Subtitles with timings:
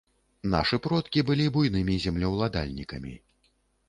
[0.53, 3.13] Нашы продкі былі буйнымі землеўладальнікамі.